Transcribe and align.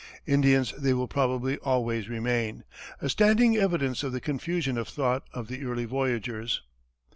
Indians 0.25 0.73
they 0.79 0.95
will 0.95 1.07
probably 1.07 1.57
always 1.59 2.09
remain, 2.09 2.63
a 3.03 3.07
standing 3.07 3.55
evidence 3.55 4.01
of 4.01 4.11
the 4.13 4.19
confusion 4.19 4.75
of 4.79 4.87
thought 4.87 5.27
of 5.31 5.47
the 5.47 5.63
early 5.63 5.85
voyagers. 5.85 6.63